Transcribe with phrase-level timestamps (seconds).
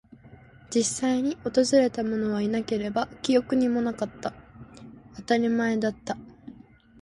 [0.73, 4.33] 実際に訪れたものはいなければ、記憶にもなかった。
[5.17, 6.17] 当たり前だった。